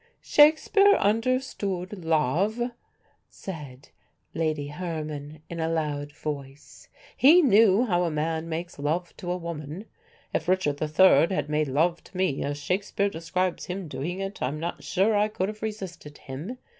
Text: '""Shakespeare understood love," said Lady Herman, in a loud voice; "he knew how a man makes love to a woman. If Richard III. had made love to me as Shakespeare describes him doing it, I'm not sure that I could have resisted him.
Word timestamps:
'""Shakespeare 0.19 0.95
understood 0.95 2.03
love," 2.03 2.59
said 3.29 3.89
Lady 4.33 4.69
Herman, 4.69 5.43
in 5.47 5.59
a 5.59 5.69
loud 5.69 6.11
voice; 6.11 6.87
"he 7.15 7.43
knew 7.43 7.85
how 7.85 8.05
a 8.05 8.09
man 8.09 8.49
makes 8.49 8.79
love 8.79 9.15
to 9.17 9.31
a 9.31 9.37
woman. 9.37 9.85
If 10.33 10.47
Richard 10.47 10.81
III. 10.81 11.35
had 11.35 11.49
made 11.49 11.67
love 11.67 12.03
to 12.05 12.17
me 12.17 12.41
as 12.41 12.57
Shakespeare 12.57 13.09
describes 13.09 13.65
him 13.65 13.87
doing 13.87 14.19
it, 14.21 14.41
I'm 14.41 14.59
not 14.59 14.83
sure 14.83 15.09
that 15.11 15.19
I 15.19 15.27
could 15.27 15.49
have 15.49 15.61
resisted 15.61 16.17
him. 16.17 16.57